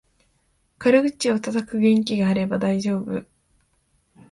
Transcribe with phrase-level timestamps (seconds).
[0.79, 3.23] 軽口をたたく元気があれば大丈夫